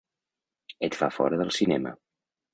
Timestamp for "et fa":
0.87-1.11